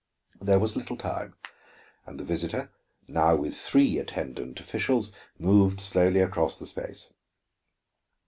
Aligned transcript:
There 0.39 0.57
was 0.57 0.75
little 0.75 0.97
time, 0.97 1.35
and 2.07 2.19
the 2.19 2.23
visitor, 2.23 2.71
now 3.07 3.35
with 3.35 3.55
three 3.55 3.99
attendant 3.99 4.59
officials, 4.59 5.11
moved 5.37 5.79
slowly 5.79 6.21
across 6.21 6.57
the 6.57 6.65
space. 6.65 7.13